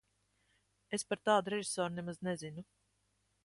Es 0.99 1.05
par 1.11 1.21
tādu 1.29 1.53
režisoru 1.55 1.95
nemaz 1.99 2.21
nezinu. 2.29 2.69